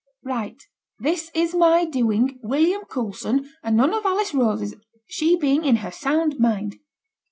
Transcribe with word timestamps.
Write, 0.23 0.63
"This 0.97 1.29
is 1.35 1.53
my 1.53 1.85
doing, 1.85 2.39
William 2.41 2.81
Coulson, 2.85 3.47
and 3.61 3.77
none 3.77 3.93
of 3.93 4.03
Alice 4.03 4.33
Rose's, 4.33 4.73
she 5.05 5.35
being 5.35 5.63
in 5.63 5.75
her 5.75 5.91
sound 5.91 6.39
mind."' 6.39 6.79